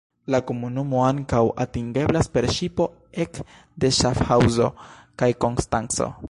La 0.35 0.37
komunumo 0.51 1.01
ankaŭ 1.09 1.41
atingeblas 1.65 2.31
per 2.37 2.47
ŝipo 2.55 2.87
ek 3.27 3.39
de 3.85 3.93
Ŝafhaŭzo 3.99 4.71
kaj 5.23 5.31
Konstanco. 5.47 6.11